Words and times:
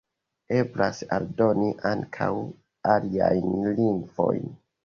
Eblas 0.59 1.01
aldoni 1.17 1.69
ankaŭ 1.91 2.31
aliajn 2.95 3.55
lingvojn. 3.83 4.53